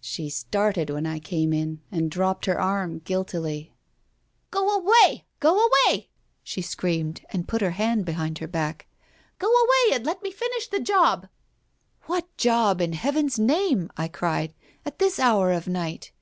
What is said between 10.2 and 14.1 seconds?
me finish the job!" "What job, in Heaven's name," I